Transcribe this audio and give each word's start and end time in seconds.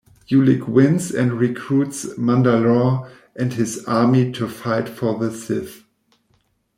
Ulic 0.31 0.67
wins, 0.67 1.11
and 1.11 1.33
recruits 1.33 2.07
Mandalore 2.17 3.07
and 3.35 3.53
his 3.53 3.83
army 3.85 4.31
to 4.31 4.47
fight 4.47 4.89
for 4.89 5.19
the 5.19 5.29
Sith. 5.31 5.83